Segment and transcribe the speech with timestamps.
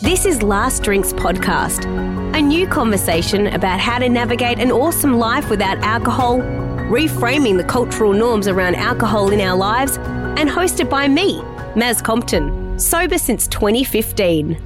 [0.00, 1.84] This is Last Drinks Podcast,
[2.32, 8.12] a new conversation about how to navigate an awesome life without alcohol, reframing the cultural
[8.12, 11.40] norms around alcohol in our lives, and hosted by me,
[11.74, 14.56] Maz Compton, sober since 2015.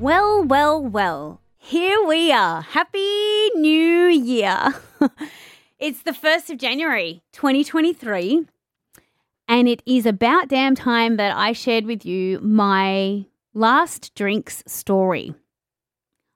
[0.00, 1.40] Well, well, well.
[1.58, 2.62] Here we are.
[2.62, 4.74] Happy New Year.
[5.78, 8.46] it's the 1st of January, 2023.
[9.52, 15.34] And it is about damn time that I shared with you my last drinks story.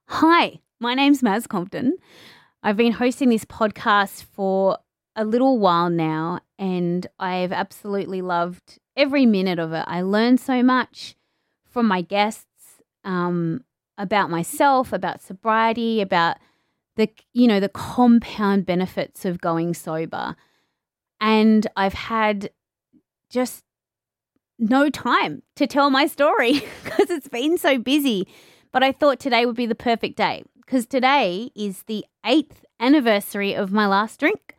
[0.08, 1.96] Hi, my name's Maz Compton.
[2.62, 4.76] I've been hosting this podcast for
[5.16, 9.86] a little while now, and I've absolutely loved every minute of it.
[9.86, 11.16] I learned so much
[11.70, 13.64] from my guests um,
[13.96, 16.36] about myself, about sobriety, about
[16.96, 20.36] the you know the compound benefits of going sober,
[21.18, 22.50] and I've had
[23.30, 23.64] just
[24.58, 28.26] no time to tell my story because it's been so busy.
[28.72, 33.54] But I thought today would be the perfect day because today is the eighth anniversary
[33.54, 34.56] of my last drink.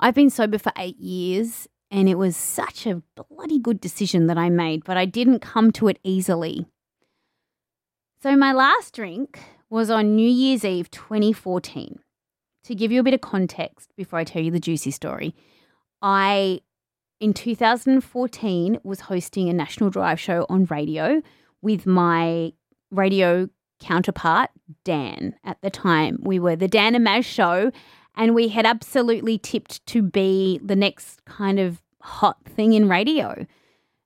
[0.00, 4.38] I've been sober for eight years and it was such a bloody good decision that
[4.38, 6.66] I made, but I didn't come to it easily.
[8.22, 9.38] So, my last drink
[9.70, 12.00] was on New Year's Eve 2014.
[12.64, 15.34] To give you a bit of context before I tell you the juicy story,
[16.02, 16.60] I
[17.20, 21.22] in 2014 was hosting a national drive show on radio
[21.62, 22.52] with my
[22.90, 23.48] radio
[23.80, 24.50] counterpart
[24.84, 26.18] Dan at the time.
[26.22, 27.70] We were the Dan and Maz show
[28.16, 33.46] and we had absolutely tipped to be the next kind of hot thing in radio.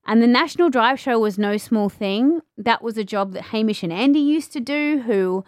[0.05, 2.41] And the National Drive Show was no small thing.
[2.59, 5.45] That was a job that Hamish and Andy used to do, who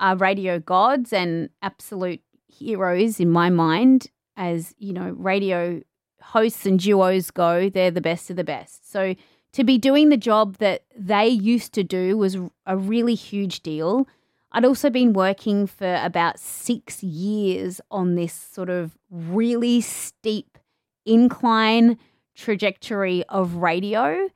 [0.00, 5.82] are radio gods and absolute heroes in my mind as, you know, radio
[6.28, 8.90] hosts and duos go, they're the best of the best.
[8.90, 9.14] So
[9.52, 14.06] to be doing the job that they used to do was a really huge deal.
[14.52, 20.58] I'd also been working for about six years on this sort of really steep
[21.06, 21.98] incline
[22.34, 24.28] trajectory of radio.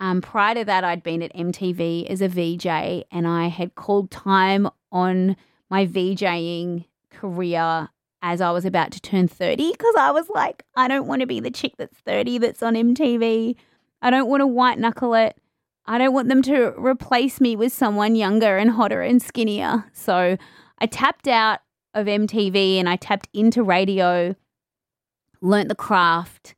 [0.00, 4.10] Um, prior to that, I'd been at MTV as a VJ and I had called
[4.10, 5.36] time on
[5.68, 7.90] my VJing career
[8.26, 11.26] as I was about to turn 30 because I was like, I don't want to
[11.26, 13.54] be the chick that's 30 that's on MTV.
[14.00, 15.36] I don't want to white knuckle it.
[15.84, 19.84] I don't want them to replace me with someone younger and hotter and skinnier.
[19.92, 20.38] So
[20.78, 21.60] I tapped out
[21.92, 24.34] of MTV and I tapped into radio,
[25.42, 26.54] learnt the craft,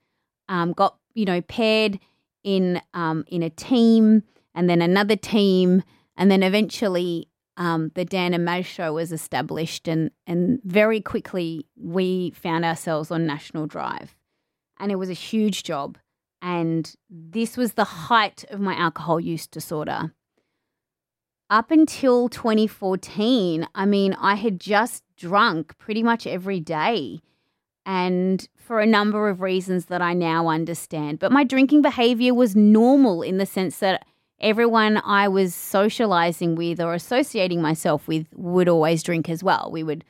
[0.49, 1.99] um, got, you know, paired
[2.45, 4.23] in um, in a team
[4.55, 5.83] and then another team.
[6.17, 11.67] And then eventually um, the Dan and Maz show was established, and and very quickly
[11.77, 14.15] we found ourselves on National Drive,
[14.79, 15.99] and it was a huge job.
[16.43, 20.13] And this was the height of my alcohol use disorder.
[21.49, 27.21] Up until 2014, I mean, I had just drunk pretty much every day,
[27.87, 31.21] and for a number of reasons that I now understand.
[31.21, 34.05] But my drinking behavior was normal in the sense that
[34.41, 39.71] everyone I was socializing with or associating myself with would always drink as well.
[39.73, 40.05] We would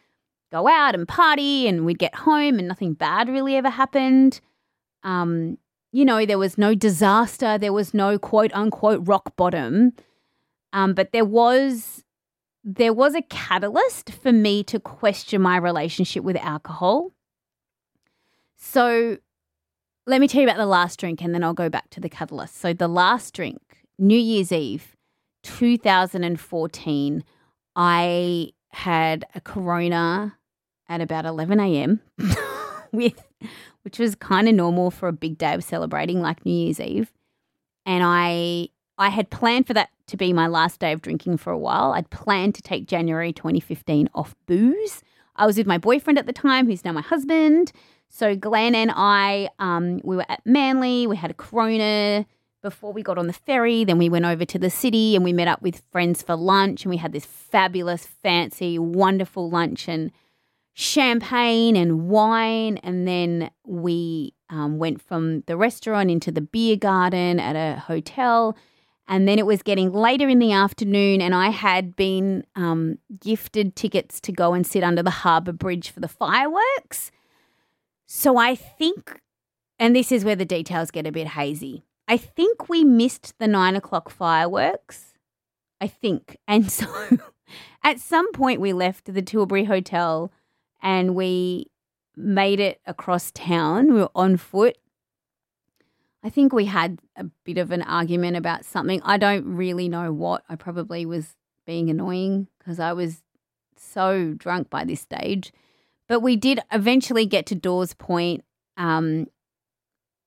[0.53, 4.41] go out and party and we'd get home and nothing bad really ever happened.
[5.03, 5.59] Um,
[5.93, 9.93] you know, there was no disaster, there was no quote unquote rock bottom.
[10.73, 12.05] Um, but there was
[12.69, 17.13] there was a catalyst for me to question my relationship with alcohol.
[18.57, 19.19] So
[20.05, 22.09] let me tell you about the last drink and then I'll go back to the
[22.09, 22.61] catalyst.
[22.61, 24.97] So the last drink New Year's Eve
[25.43, 27.25] 2014,
[27.75, 30.37] I had a Corona
[30.89, 32.01] at about 11 a.m.
[32.93, 33.23] with
[33.83, 37.13] which was kind of normal for a big day of celebrating like New Year's Eve.
[37.85, 41.53] And I I had planned for that to be my last day of drinking for
[41.53, 41.93] a while.
[41.93, 45.03] I'd planned to take January 2015 off booze.
[45.37, 47.73] I was with my boyfriend at the time, who's now my husband.
[48.09, 51.07] So Glenn and I, um, we were at Manly.
[51.07, 52.27] We had a Corona
[52.63, 53.85] before we got on the ferry.
[53.85, 56.85] Then we went over to the city and we met up with friends for lunch
[56.85, 60.11] and we had this fabulous, fancy, wonderful lunch and
[60.75, 62.79] champagne and wine.
[62.79, 68.57] And then we um, went from the restaurant into the beer garden at a hotel.
[69.09, 73.77] And then it was getting later in the afternoon, and I had been um, gifted
[73.77, 77.13] tickets to go and sit under the harbour bridge for the fireworks.
[78.07, 79.21] So I think,
[79.79, 81.85] and this is where the details get a bit hazy.
[82.09, 85.15] I think we missed the nine o'clock fireworks.
[85.81, 86.39] I think.
[86.47, 86.87] And so
[87.83, 90.33] at some point, we left the Tilbury Hotel
[90.83, 91.71] and we
[92.17, 93.93] made it across town.
[93.93, 94.79] We were on foot.
[96.23, 99.01] I think we had a bit of an argument about something.
[99.05, 100.43] I don't really know what.
[100.49, 101.37] I probably was
[101.67, 103.23] being annoying because I was
[103.77, 105.53] so drunk by this stage.
[106.09, 108.45] But we did eventually get to Dawes Point.
[108.77, 109.27] Um,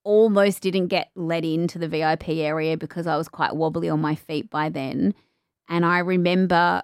[0.03, 4.15] almost didn't get let into the VIP area because I was quite wobbly on my
[4.15, 5.13] feet by then.
[5.67, 6.83] And I remember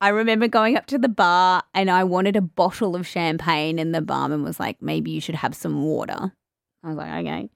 [0.00, 3.92] I remember going up to the bar and I wanted a bottle of champagne and
[3.92, 6.32] the barman was like, maybe you should have some water.
[6.84, 7.50] I was like, okay.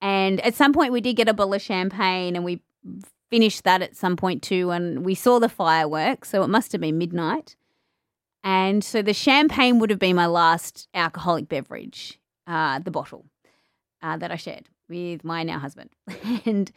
[0.00, 2.62] And at some point we did get a bottle of champagne and we
[3.30, 6.80] finished that at some point too and we saw the fireworks, so it must have
[6.80, 7.56] been midnight.
[8.44, 13.24] And so the champagne would have been my last alcoholic beverage, uh, the bottle
[14.04, 15.90] uh, that I shared with my now husband.
[16.44, 16.70] and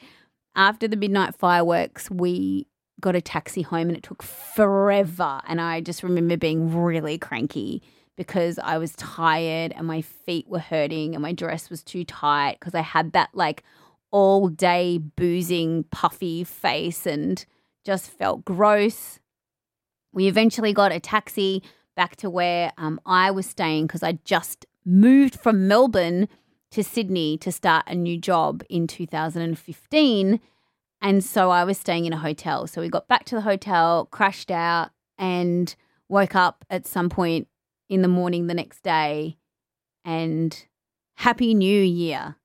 [0.55, 2.67] after the midnight fireworks, we
[3.01, 5.41] got a taxi home and it took forever.
[5.47, 7.83] And I just remember being really cranky
[8.15, 12.57] because I was tired and my feet were hurting and my dress was too tight
[12.59, 13.63] because I had that like
[14.09, 17.45] all day boozing, puffy face and
[17.85, 19.19] just felt gross.
[20.13, 21.61] We eventually got a taxi
[21.95, 26.27] back to where um, I was staying because I just moved from Melbourne
[26.71, 30.39] to Sydney to start a new job in 2015.
[31.01, 32.67] And so I was staying in a hotel.
[32.67, 35.73] So we got back to the hotel, crashed out, and
[36.09, 37.47] woke up at some point
[37.89, 39.37] in the morning the next day.
[40.03, 40.65] And
[41.15, 42.35] Happy New Year.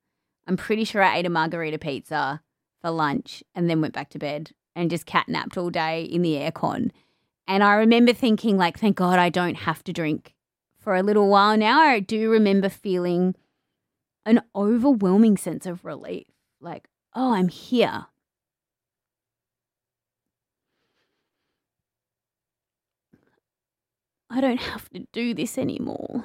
[0.47, 2.41] I'm pretty sure I ate a margarita pizza
[2.81, 6.35] for lunch and then went back to bed and just catnapped all day in the
[6.35, 6.91] aircon.
[7.47, 10.35] And I remember thinking, like, thank God I don't have to drink
[10.79, 11.81] for a little while now.
[11.81, 13.35] I do remember feeling
[14.25, 16.27] an overwhelming sense of relief.
[16.61, 18.07] Like, oh, I'm here.
[24.31, 26.25] I don't have to do this anymore.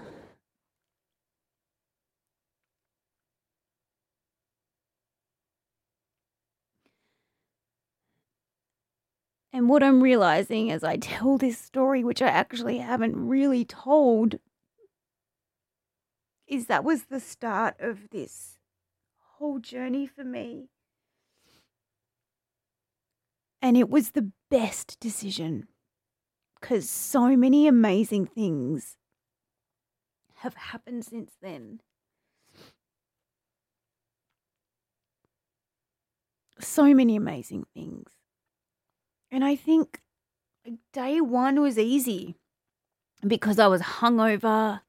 [9.52, 14.36] And what I'm realizing as I tell this story, which I actually haven't really told,
[16.48, 18.58] is that was the start of this
[19.38, 20.70] whole journey for me.
[23.62, 25.68] And it was the best decision
[26.60, 28.98] because so many amazing things
[30.36, 31.82] have happened since then.
[36.60, 38.10] So many amazing things.
[39.32, 40.02] And I think
[40.94, 42.36] day one was easy
[43.26, 44.82] because I was hungover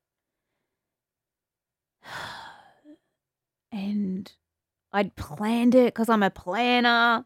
[3.73, 4.31] and
[4.93, 7.25] I'd planned it because I'm a planner.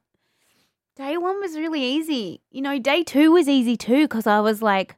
[0.97, 2.43] Day one was really easy.
[2.51, 4.97] You know, day two was easy too because I was like,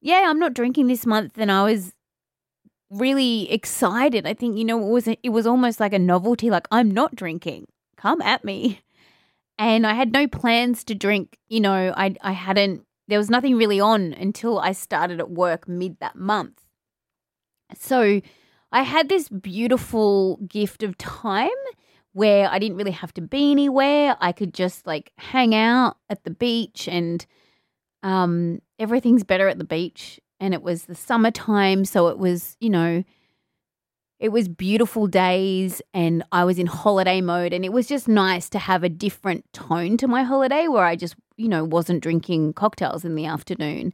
[0.00, 1.32] yeah, I'm not drinking this month.
[1.36, 1.92] And I was
[2.90, 4.26] really excited.
[4.26, 6.50] I think, you know, it was, it was almost like a novelty.
[6.50, 7.66] Like, I'm not drinking.
[7.96, 8.80] Come at me
[9.58, 11.38] and I had no plans to drink.
[11.48, 12.84] You know, I I hadn't.
[13.08, 16.62] There was nothing really on until I started at work mid that month.
[17.78, 18.20] So
[18.72, 21.50] I had this beautiful gift of time
[22.12, 24.16] where I didn't really have to be anywhere.
[24.20, 27.24] I could just like hang out at the beach and
[28.02, 30.20] um, everything's better at the beach.
[30.40, 31.84] And it was the summertime.
[31.84, 33.04] So it was, you know,
[34.18, 38.48] it was beautiful days and I was in holiday mode and it was just nice
[38.50, 42.54] to have a different tone to my holiday where I just, you know, wasn't drinking
[42.54, 43.92] cocktails in the afternoon.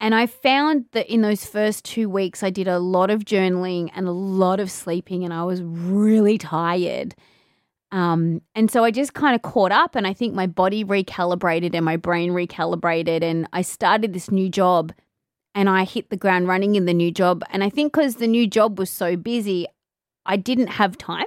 [0.00, 3.90] And I found that in those first two weeks, I did a lot of journaling
[3.94, 7.14] and a lot of sleeping, and I was really tired.
[7.92, 11.74] Um, and so I just kind of caught up, and I think my body recalibrated
[11.74, 13.22] and my brain recalibrated.
[13.22, 14.92] And I started this new job
[15.54, 17.44] and I hit the ground running in the new job.
[17.50, 19.66] And I think because the new job was so busy,
[20.26, 21.26] I didn't have time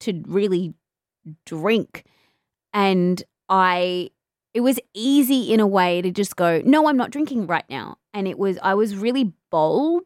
[0.00, 0.74] to really
[1.44, 2.04] drink.
[2.72, 4.10] And I,
[4.54, 7.98] it was easy in a way to just go, no, I'm not drinking right now.
[8.12, 10.04] And it was, I was really bold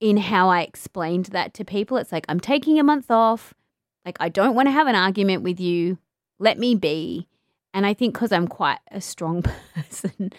[0.00, 1.96] in how I explained that to people.
[1.96, 3.54] It's like, I'm taking a month off.
[4.04, 5.98] Like, I don't want to have an argument with you.
[6.38, 7.28] Let me be.
[7.72, 9.42] And I think because I'm quite a strong
[9.74, 10.32] person,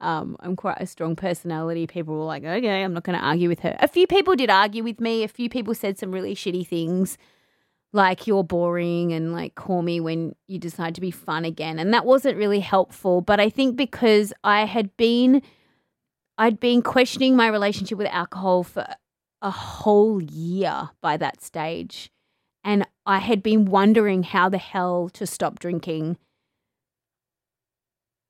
[0.00, 1.88] Um, I'm quite a strong personality.
[1.88, 3.76] People were like, okay, I'm not going to argue with her.
[3.80, 5.24] A few people did argue with me.
[5.24, 7.18] A few people said some really shitty things,
[7.92, 11.78] like you're boring and like call me when you decide to be fun again.
[11.78, 13.20] And that wasn't really helpful.
[13.20, 15.42] But I think because I had been,
[16.36, 18.86] I'd been questioning my relationship with alcohol for
[19.40, 22.10] a whole year by that stage.
[22.64, 26.18] And I had been wondering how the hell to stop drinking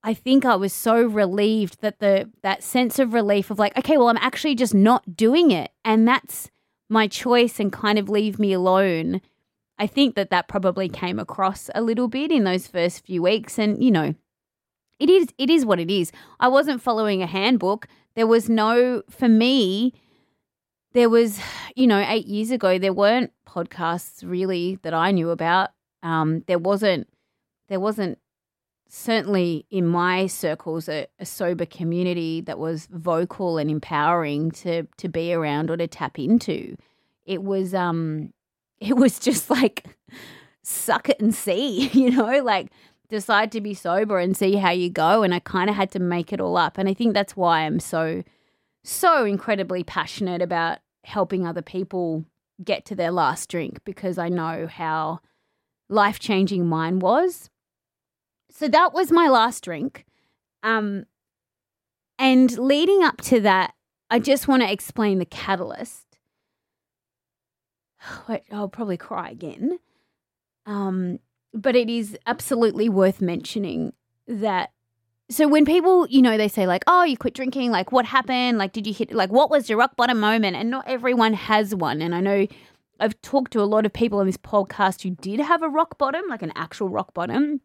[0.03, 3.97] I think I was so relieved that the that sense of relief of like, okay,
[3.97, 6.51] well, I'm actually just not doing it, and that's
[6.89, 9.21] my choice, and kind of leave me alone.
[9.79, 13.59] I think that that probably came across a little bit in those first few weeks,
[13.59, 14.15] and you know,
[14.99, 16.13] it is it is what it is.
[16.41, 17.87] I wasn't following a handbook.
[18.15, 19.95] There was no for me.
[20.95, 21.39] There was,
[21.77, 25.71] you know, eight years ago, there weren't podcasts really that I knew about.
[26.03, 27.09] Um, there wasn't
[27.69, 28.19] there wasn't
[28.89, 35.09] certainly in my circles a, a, sober community that was vocal and empowering to to
[35.09, 36.75] be around or to tap into
[37.27, 38.33] it was um
[38.81, 39.85] it was just like
[40.63, 42.71] suck it and see you know like
[43.09, 45.99] decide to be sober and see how you go and i kind of had to
[45.99, 48.23] make it all up and i think that's why i'm so
[48.85, 52.25] so incredibly passionate about helping other people
[52.63, 55.21] get to their last drink because i know how
[55.89, 57.49] life changing mine was
[58.51, 60.05] so that was my last drink.
[60.63, 61.07] Um,
[62.19, 63.75] and leading up to that,
[64.11, 66.08] I just want to explain the catalyst.
[68.53, 69.79] I'll probably cry again.
[70.67, 71.19] Um,
[71.55, 73.93] but it is absolutely worth mentioning
[74.27, 74.71] that.
[75.31, 77.71] So when people, you know, they say like, "Oh, you quit drinking.
[77.71, 78.59] Like, what happened?
[78.59, 79.13] Like, did you hit?
[79.13, 82.01] Like, what was your rock bottom moment?" And not everyone has one.
[82.01, 82.47] And I know
[83.01, 85.99] I've talked to a lot of people on this podcast who did have a rock
[85.99, 87.61] bottom, like an actual rock bottom.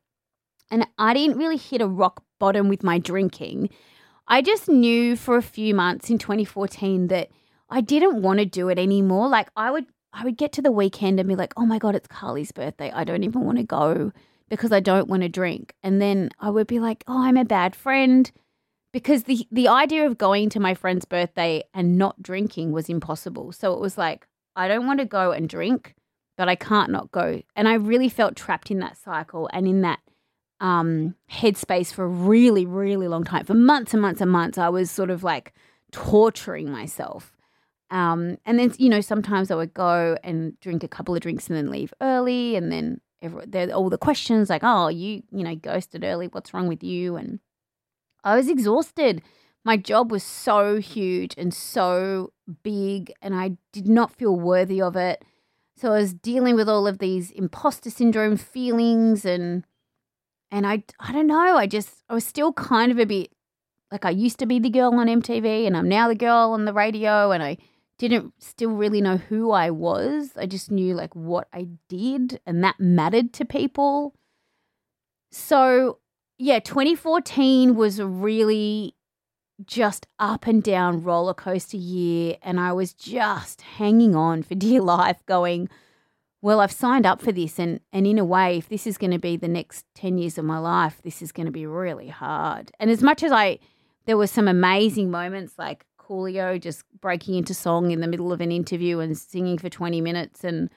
[0.71, 3.69] And I didn't really hit a rock bottom with my drinking.
[4.27, 7.29] I just knew for a few months in 2014 that
[7.69, 9.27] I didn't want to do it anymore.
[9.27, 11.95] Like I would I would get to the weekend and be like, "Oh my god,
[11.95, 12.91] it's Carly's birthday.
[12.91, 14.11] I don't even want to go
[14.49, 17.45] because I don't want to drink." And then I would be like, "Oh, I'm a
[17.45, 18.31] bad friend."
[18.91, 23.51] Because the the idea of going to my friend's birthday and not drinking was impossible.
[23.51, 25.95] So it was like, I don't want to go and drink,
[26.37, 27.41] but I can't not go.
[27.55, 29.99] And I really felt trapped in that cycle and in that
[30.59, 33.45] um, headspace for a really, really long time.
[33.45, 35.53] For months and months and months, I was sort of like
[35.91, 37.33] torturing myself.
[37.93, 41.47] Um, and then, you know, sometimes I would go and drink a couple of drinks
[41.47, 42.55] and then leave early.
[42.55, 43.01] And then
[43.45, 46.27] there all the questions like, oh, you, you know, ghosted early.
[46.27, 47.15] What's wrong with you?
[47.15, 47.39] And
[48.23, 49.21] I was exhausted.
[49.63, 52.33] My job was so huge and so
[52.63, 55.23] big, and I did not feel worthy of it.
[55.77, 59.65] So I was dealing with all of these imposter syndrome feelings and
[60.51, 63.31] and I, I don't know, I just, I was still kind of a bit
[63.91, 66.65] like I used to be the girl on MTV and I'm now the girl on
[66.65, 67.57] the radio and I
[68.07, 70.31] didn't still really know who I was.
[70.37, 74.13] I just knew like what I did and that mattered to people.
[75.31, 75.99] So,
[76.37, 78.95] yeah, 2014 was a really
[79.65, 84.81] just up and down roller coaster year and I was just hanging on for dear
[84.81, 85.69] life going
[86.43, 89.11] well, I've signed up for this, and, and in a way, if this is going
[89.11, 92.09] to be the next 10 years of my life, this is going to be really
[92.09, 92.69] hard.
[92.81, 93.59] And as much as I,
[94.07, 98.41] there were some amazing moments like Coolio just breaking into song in the middle of
[98.41, 100.69] an interview and singing for 20 minutes, and,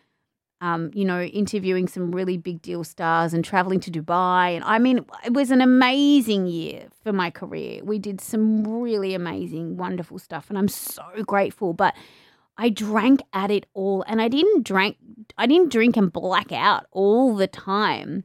[0.61, 4.54] um, you know, interviewing some really big deal stars and traveling to Dubai.
[4.54, 7.83] And I mean, it was an amazing year for my career.
[7.85, 11.73] We did some really amazing, wonderful stuff, and I'm so grateful.
[11.73, 11.95] But
[12.59, 14.97] I drank at it all and I didn't drink
[15.37, 18.25] I didn't drink and black out all the time.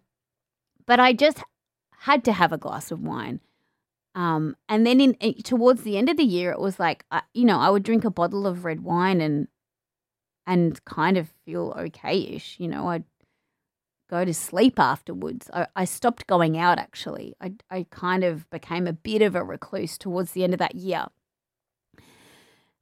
[0.86, 1.43] But I just
[2.00, 3.39] had to have a glass of wine.
[4.13, 7.46] Um, and then in, towards the end of the year, it was like uh, you
[7.46, 9.48] know I would drink a bottle of red wine and
[10.46, 12.60] and kind of feel okay-ish.
[12.60, 13.06] You know, I'd
[14.10, 15.50] go to sleep afterwards.
[15.53, 17.36] I, I stopped going out actually.
[17.39, 20.75] I I kind of became a bit of a recluse towards the end of that
[20.75, 21.08] year.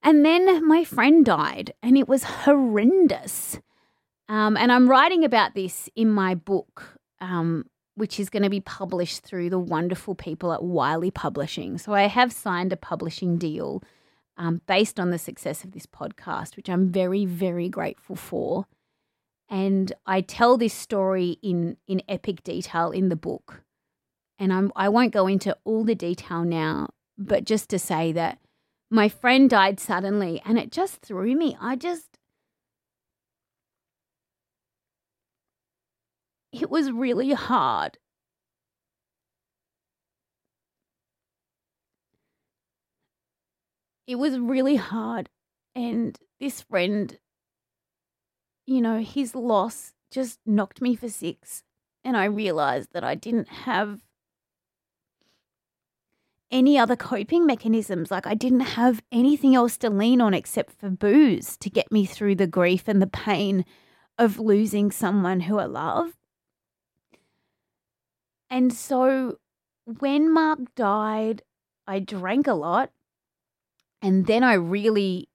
[0.02, 3.60] And then my friend died, and it was horrendous.
[4.30, 7.66] Um, and I'm writing about this in my book, um,
[8.00, 11.78] which is going to be published through the wonderful people at Wiley Publishing.
[11.78, 13.84] So I have signed a publishing deal
[14.38, 18.66] um, based on the success of this podcast, which I'm very, very grateful for.
[19.50, 23.64] And I tell this story in in epic detail in the book.
[24.38, 28.40] And I'm I won't go into all the detail now, but just to say that
[28.90, 31.58] my friend died suddenly and it just threw me.
[31.62, 32.18] I just,
[36.52, 37.98] it was really hard.
[44.10, 45.30] it was really hard.
[45.76, 47.16] And this friend,
[48.66, 51.64] you know, his loss just knocked me for six.
[52.04, 54.02] And I realized that I didn't have
[56.50, 58.10] any other coping mechanisms.
[58.10, 62.08] Like I didn't have anything else to lean on except for booze to get me
[62.08, 63.64] through the grief and the pain
[64.18, 66.19] of losing someone who I love.
[68.50, 69.38] And so
[69.86, 71.44] when Mark died,
[71.88, 72.92] I drank a lot.
[74.02, 75.30] And then I really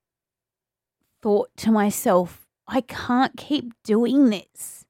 [1.23, 4.85] thought to myself, I can't keep doing this.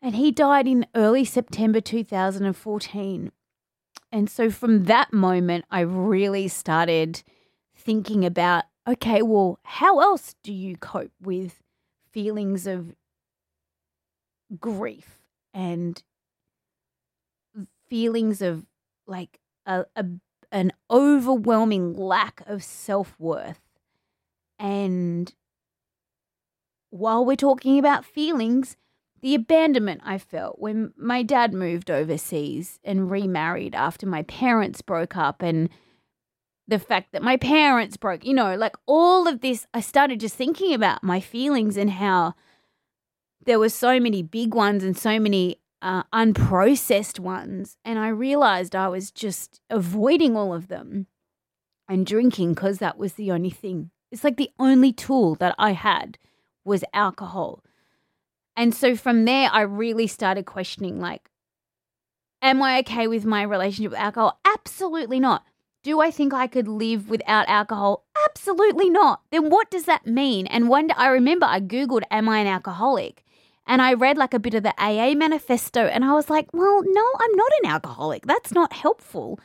[0.00, 3.32] And he died in early September 2014.
[4.12, 7.22] And so from that moment, I really started
[7.76, 11.62] thinking about okay, well, how else do you cope with
[12.12, 12.94] feelings of
[14.60, 15.20] grief
[15.54, 16.02] and
[17.88, 18.66] feelings of
[19.06, 20.06] like a, a
[20.52, 23.60] an overwhelming lack of self-worth.
[24.58, 25.34] And
[26.90, 28.76] while we're talking about feelings
[29.24, 35.16] the abandonment I felt when my dad moved overseas and remarried after my parents broke
[35.16, 35.70] up, and
[36.68, 40.34] the fact that my parents broke, you know, like all of this, I started just
[40.34, 42.34] thinking about my feelings and how
[43.46, 47.76] there were so many big ones and so many uh, unprocessed ones.
[47.84, 51.06] And I realized I was just avoiding all of them
[51.86, 53.90] and drinking because that was the only thing.
[54.10, 56.18] It's like the only tool that I had
[56.64, 57.62] was alcohol.
[58.56, 61.28] And so from there, I really started questioning like,
[62.40, 64.40] am I okay with my relationship with alcohol?
[64.44, 65.44] Absolutely not.
[65.82, 68.06] Do I think I could live without alcohol?
[68.26, 69.20] Absolutely not.
[69.30, 70.46] Then what does that mean?
[70.46, 73.23] And one day I remember I Googled, Am I an alcoholic?
[73.66, 76.82] And I read like a bit of the AA manifesto and I was like, Well,
[76.84, 78.26] no, I'm not an alcoholic.
[78.26, 79.40] That's not helpful.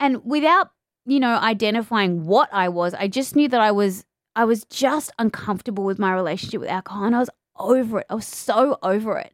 [0.00, 0.70] And without,
[1.06, 4.04] you know, identifying what I was, I just knew that I was
[4.36, 8.06] I was just uncomfortable with my relationship with alcohol and I was over it.
[8.10, 9.32] I was so over it.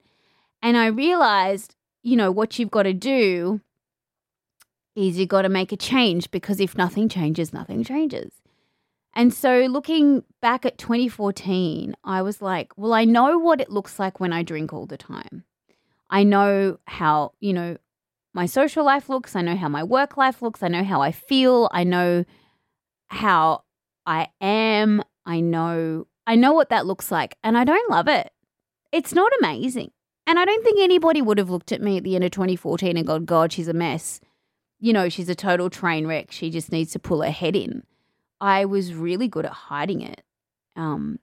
[0.63, 3.61] And I realized, you know, what you've got to do
[4.95, 8.33] is you've got to make a change because if nothing changes, nothing changes.
[9.15, 13.99] And so looking back at 2014, I was like, well, I know what it looks
[13.99, 15.45] like when I drink all the time.
[16.09, 17.77] I know how, you know,
[18.33, 19.35] my social life looks.
[19.35, 20.63] I know how my work life looks.
[20.63, 21.69] I know how I feel.
[21.73, 22.25] I know
[23.09, 23.65] how
[24.07, 25.03] I am.
[25.27, 28.31] I know I know what that looks like and I don't love it.
[28.93, 29.91] It's not amazing.
[30.27, 32.97] And I don't think anybody would have looked at me at the end of 2014
[32.97, 34.21] and gone, God, she's a mess.
[34.79, 36.31] You know, she's a total train wreck.
[36.31, 37.83] She just needs to pull her head in.
[38.41, 40.23] I was really good at hiding it.
[40.77, 41.19] Um,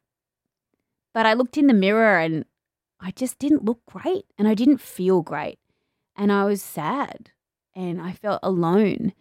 [1.13, 2.45] but I looked in the mirror and
[2.99, 5.59] I just didn't look great and I didn't feel great.
[6.15, 7.31] And I was sad
[7.75, 9.13] and I felt alone.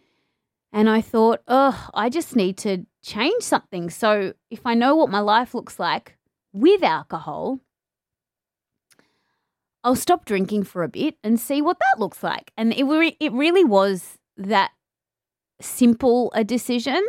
[0.72, 3.88] And I thought, oh, I just need to change something.
[3.88, 6.18] So if I know what my life looks like
[6.52, 7.60] with alcohol,
[9.84, 12.50] I'll stop drinking for a bit and see what that looks like.
[12.56, 14.72] And it re- it really was that
[15.60, 17.06] simple a decision.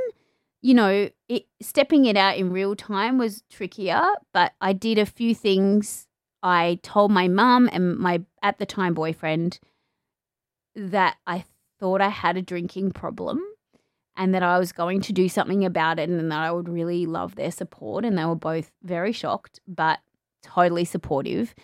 [0.67, 4.03] You know, it, stepping it out in real time was trickier,
[4.33, 6.07] but I did a few things.
[6.43, 9.61] I told my mum and my at the time boyfriend
[10.75, 11.45] that I
[11.79, 13.39] thought I had a drinking problem
[14.17, 17.05] and that I was going to do something about it and that I would really
[17.05, 18.03] love their support.
[18.03, 19.99] And they were both very shocked, but
[20.43, 21.55] totally supportive.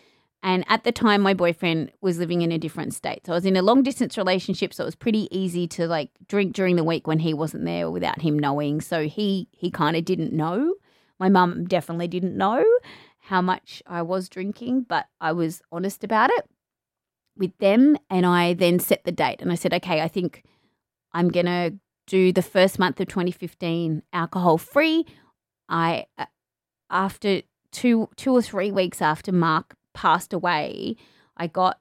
[0.44, 3.26] And at the time, my boyfriend was living in a different state.
[3.26, 4.74] So I was in a long distance relationship.
[4.74, 7.90] So it was pretty easy to like drink during the week when he wasn't there
[7.90, 8.82] without him knowing.
[8.82, 10.76] So he, he kind of didn't know.
[11.18, 12.64] My mum definitely didn't know
[13.22, 16.46] how much I was drinking, but I was honest about it
[17.38, 17.98] with them.
[18.10, 20.44] And I then set the date and I said, okay, I think
[21.14, 21.74] I'm going to
[22.06, 25.06] do the first month of 2015 alcohol free.
[25.70, 26.26] I uh,
[26.90, 30.96] after two two or three weeks after Mark passed away,
[31.38, 31.80] I got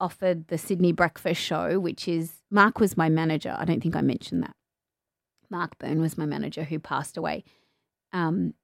[0.00, 3.54] offered the Sydney Breakfast Show, which is Mark was my manager.
[3.58, 4.54] I don't think I mentioned that.
[5.50, 7.44] Mark Byrne was my manager who passed away.
[8.12, 8.54] Um,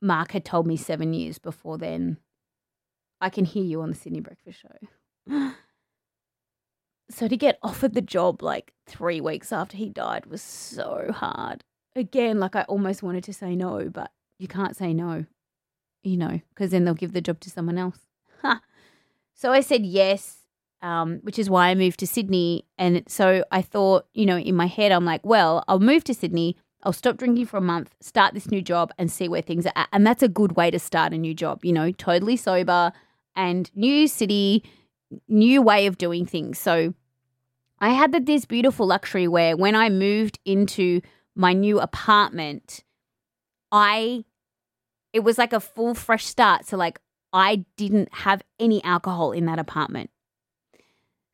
[0.00, 2.18] Mark had told me seven years before then,
[3.20, 5.52] I can hear you on the Sydney Breakfast Show.
[7.10, 11.64] so to get offered the job like three weeks after he died was so hard.
[11.96, 15.26] Again, like I almost wanted to say no, but you can't say no,
[16.02, 17.98] you know, because then they'll give the job to someone else.
[19.34, 20.38] so I said yes,
[20.82, 22.64] um, which is why I moved to Sydney.
[22.78, 26.14] And so I thought, you know, in my head, I'm like, well, I'll move to
[26.14, 26.56] Sydney.
[26.84, 29.72] I'll stop drinking for a month, start this new job, and see where things are
[29.74, 29.88] at.
[29.92, 32.92] And that's a good way to start a new job, you know, totally sober
[33.34, 34.62] and new city,
[35.28, 36.58] new way of doing things.
[36.58, 36.94] So
[37.80, 41.00] I had this beautiful luxury where when I moved into
[41.34, 42.84] my new apartment,
[43.70, 44.24] I
[45.12, 46.66] it was like a full fresh start.
[46.66, 47.00] So like
[47.32, 50.10] I didn't have any alcohol in that apartment.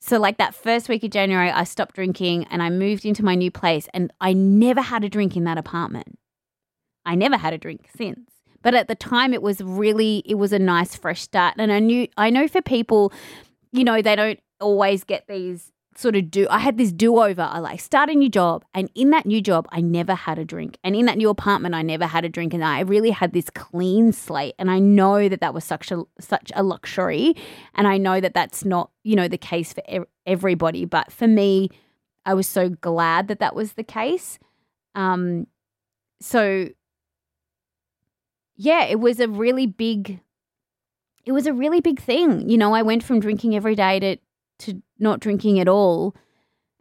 [0.01, 3.35] So like that first week of January, I stopped drinking and I moved into my
[3.35, 6.19] new place and I never had a drink in that apartment.
[7.07, 8.31] I never had a drink since.
[8.63, 11.79] But at the time it was really it was a nice fresh start and I
[11.79, 13.13] knew I know for people
[13.73, 17.43] you know they don't always get these sort of do I had this do over.
[17.43, 20.45] I like start a new job and in that new job I never had a
[20.45, 20.79] drink.
[20.83, 23.51] And in that new apartment I never had a drink and I really had this
[23.51, 27.35] clean slate and I know that that was such a such a luxury
[27.75, 29.83] and I know that that's not, you know, the case for
[30.27, 31.71] everybody, but for me
[32.27, 34.39] I was so glad that that was the case.
[34.95, 35.47] Um
[36.21, 36.69] so
[38.57, 40.21] yeah, it was a really big
[41.25, 42.49] it was a really big thing.
[42.49, 44.17] You know, I went from drinking every day to
[44.61, 46.15] to not drinking at all.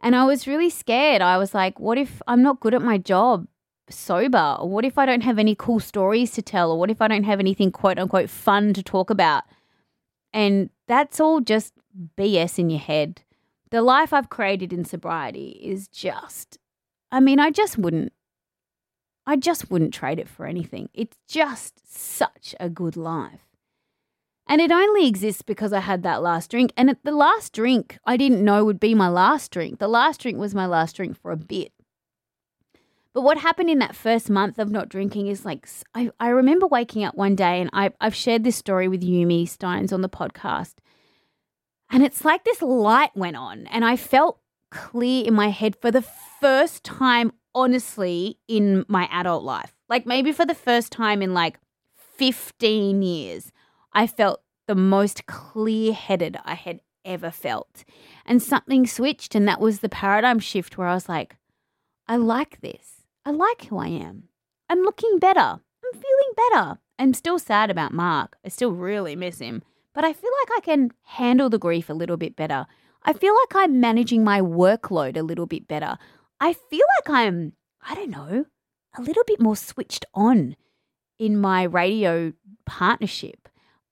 [0.00, 1.22] And I was really scared.
[1.22, 3.46] I was like, what if I'm not good at my job
[3.88, 4.58] sober?
[4.60, 6.70] What if I don't have any cool stories to tell?
[6.72, 9.44] Or what if I don't have anything quote unquote fun to talk about?
[10.32, 11.72] And that's all just
[12.18, 13.22] BS in your head.
[13.70, 16.58] The life I've created in sobriety is just,
[17.10, 18.12] I mean, I just wouldn't,
[19.26, 20.90] I just wouldn't trade it for anything.
[20.92, 23.53] It's just such a good life.
[24.46, 26.72] And it only exists because I had that last drink.
[26.76, 29.78] And the last drink I didn't know would be my last drink.
[29.78, 31.72] The last drink was my last drink for a bit.
[33.14, 36.66] But what happened in that first month of not drinking is like, I, I remember
[36.66, 40.08] waking up one day and I, I've shared this story with Yumi Stynes on the
[40.08, 40.74] podcast.
[41.90, 45.92] And it's like this light went on and I felt clear in my head for
[45.92, 46.04] the
[46.40, 49.76] first time, honestly, in my adult life.
[49.88, 51.60] Like maybe for the first time in like
[52.16, 53.52] 15 years.
[53.94, 57.84] I felt the most clear headed I had ever felt.
[58.26, 61.36] And something switched, and that was the paradigm shift where I was like,
[62.08, 63.02] I like this.
[63.24, 64.24] I like who I am.
[64.68, 65.40] I'm looking better.
[65.40, 66.78] I'm feeling better.
[66.98, 68.36] I'm still sad about Mark.
[68.44, 69.62] I still really miss him,
[69.94, 72.66] but I feel like I can handle the grief a little bit better.
[73.02, 75.98] I feel like I'm managing my workload a little bit better.
[76.40, 77.52] I feel like I'm,
[77.86, 78.46] I don't know,
[78.96, 80.56] a little bit more switched on
[81.18, 82.32] in my radio
[82.64, 83.43] partnership.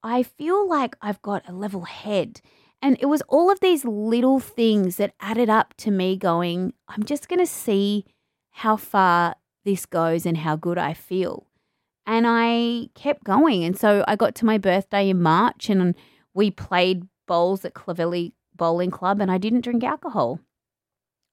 [0.03, 2.41] I feel like I've got a level head.
[2.81, 7.03] And it was all of these little things that added up to me going, I'm
[7.03, 8.05] just going to see
[8.51, 11.47] how far this goes and how good I feel.
[12.05, 13.63] And I kept going.
[13.63, 15.95] And so I got to my birthday in March and
[16.33, 20.39] we played bowls at Clovelly Bowling Club and I didn't drink alcohol.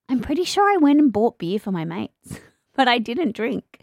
[0.08, 2.40] I'm pretty sure I went and bought beer for my mates,
[2.76, 3.80] but I didn't drink.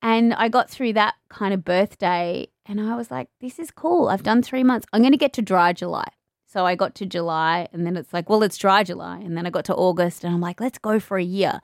[0.00, 4.08] And I got through that kind of birthday and I was like, this is cool.
[4.08, 4.86] I've done three months.
[4.92, 6.08] I'm going to get to dry July.
[6.46, 9.18] So I got to July and then it's like, well, it's dry July.
[9.18, 11.60] And then I got to August and I'm like, let's go for a year.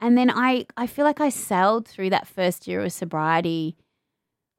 [0.00, 3.76] And then I, I feel like I sailed through that first year of sobriety.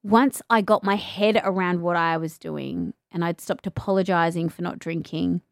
[0.02, 4.62] Once I got my head around what I was doing and I'd stopped apologizing for
[4.62, 5.42] not drinking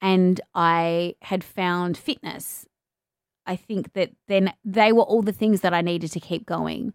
[0.00, 2.66] and I had found fitness,
[3.46, 6.94] I think that then they were all the things that I needed to keep going.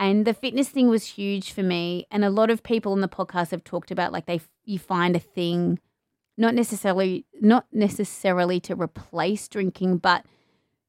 [0.00, 2.06] And the fitness thing was huge for me.
[2.10, 5.14] And a lot of people in the podcast have talked about like they you find
[5.14, 5.78] a thing,
[6.38, 10.24] not necessarily not necessarily to replace drinking, but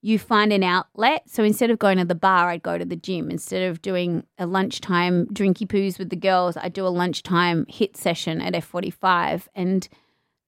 [0.02, 1.30] you find an outlet.
[1.30, 3.30] So instead of going to the bar, I'd go to the gym.
[3.30, 7.98] Instead of doing a lunchtime drinky poos with the girls, I'd do a lunchtime HIIT
[7.98, 9.48] session at F45.
[9.54, 9.88] And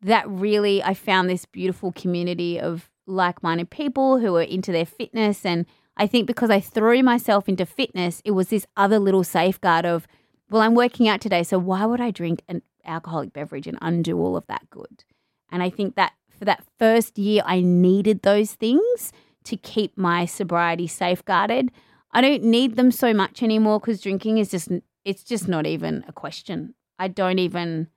[0.01, 4.85] that really, I found this beautiful community of like minded people who are into their
[4.85, 9.23] fitness and I think because I threw myself into fitness, it was this other little
[9.23, 10.07] safeguard of,
[10.49, 14.19] well, I'm working out today, so why would I drink an alcoholic beverage and undo
[14.19, 15.03] all of that good?
[15.51, 19.11] And I think that for that first year, I needed those things
[19.43, 21.71] to keep my sobriety safeguarded.
[22.11, 24.69] I don't need them so much anymore because drinking is just,
[25.05, 26.73] it's just not even a question.
[26.97, 27.87] I don't even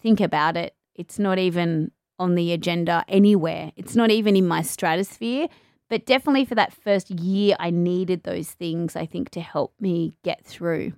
[0.00, 0.74] think about it.
[0.94, 3.72] It's not even on the agenda anywhere.
[3.76, 5.48] It's not even in my stratosphere.
[5.88, 10.14] But definitely for that first year, I needed those things, I think, to help me
[10.22, 10.92] get through.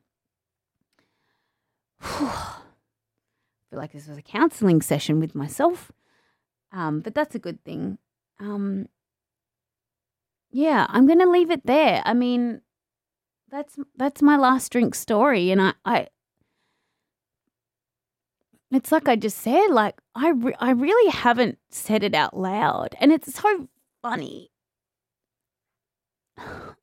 [2.02, 2.56] I
[3.70, 5.92] feel like this was a counseling session with myself.
[6.72, 7.98] Um, but that's a good thing.
[8.40, 8.88] Um,
[10.50, 12.02] yeah, I'm going to leave it there.
[12.04, 12.60] I mean,
[13.50, 16.06] that's that's my last drink story, and I, I
[18.70, 22.94] it's like I just said, like I, re- I really haven't said it out loud,
[23.00, 23.68] and it's so
[24.02, 24.50] funny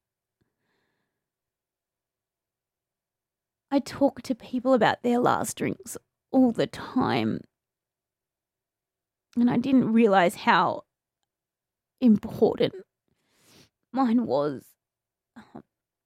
[3.72, 5.98] I talk to people about their last drinks
[6.32, 7.42] all the time.
[9.36, 10.84] And I didn't realize how
[12.00, 12.74] important
[13.92, 14.64] mine was
[15.36, 15.64] um,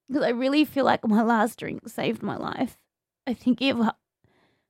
[0.08, 2.76] because I really feel like my last drink saved my life.
[3.26, 3.92] I think if I,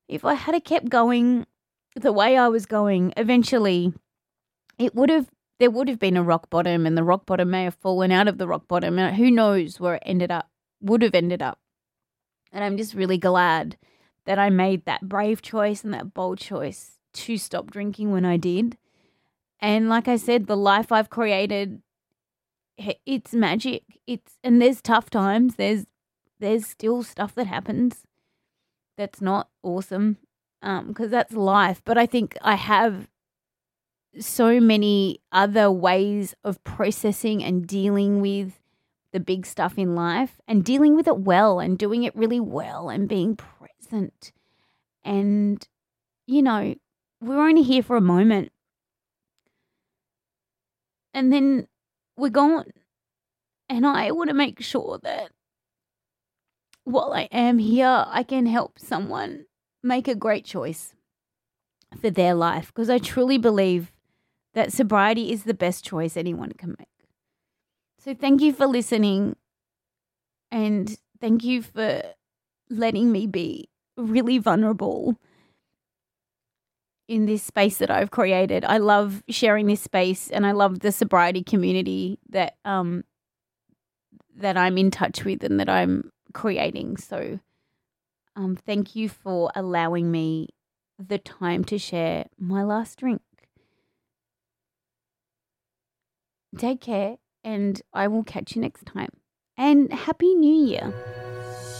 [0.09, 1.47] if I had kept going
[1.97, 3.93] the way I was going, eventually
[4.79, 7.65] it would have there would have been a rock bottom, and the rock bottom may
[7.65, 11.03] have fallen out of the rock bottom, and who knows where it ended up would
[11.03, 11.59] have ended up.
[12.53, 13.77] And I'm just really glad
[14.27, 18.37] that I made that brave choice and that bold choice to stop drinking when I
[18.37, 18.77] did.
[19.61, 21.83] And like I said, the life I've created
[23.07, 23.85] it's magic.
[24.07, 25.57] It's and there's tough times.
[25.57, 25.87] There's
[26.41, 28.03] there's still stuff that happens
[28.99, 30.19] that's not awesome
[30.63, 33.09] um because that's life, but I think I have
[34.19, 38.61] so many other ways of processing and dealing with
[39.13, 42.89] the big stuff in life and dealing with it well and doing it really well
[42.89, 44.33] and being present.
[45.05, 45.67] And,
[46.27, 46.75] you know,
[47.21, 48.53] we're only here for a moment.
[51.15, 51.69] And then
[52.17, 52.73] we're gone.
[53.69, 55.31] And I want to make sure that
[56.85, 59.47] while I am here, I can help someone
[59.83, 60.95] make a great choice
[62.01, 63.93] for their life because I truly believe
[64.55, 66.89] that sobriety is the best choice anyone can make.
[67.99, 69.37] So thank you for listening
[70.51, 72.03] and thank you for
[72.69, 75.17] letting me be really vulnerable
[77.09, 78.65] in this space that I've created.
[78.65, 83.05] I love sharing this space and I love the sobriety community that um
[84.35, 86.97] that I'm in touch with and that I'm creating.
[86.97, 87.39] So
[88.35, 90.49] um thank you for allowing me
[90.99, 93.21] the time to share my last drink.
[96.59, 99.09] Take care, and I will catch you next time.
[99.57, 100.93] And Happy New Year.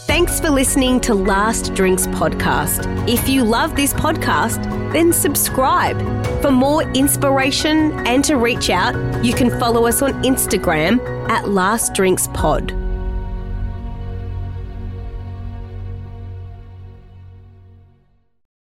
[0.05, 2.85] Thanks for listening to Last Drinks Podcast.
[3.07, 5.97] If you love this podcast, then subscribe.
[6.41, 11.93] For more inspiration and to reach out, you can follow us on Instagram at Last
[11.93, 12.82] Drinks Pod.